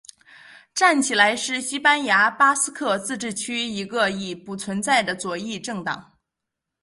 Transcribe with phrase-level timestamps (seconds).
[0.73, 6.13] 站起来是西班牙巴斯克自治区的一个已不存在的左翼政党。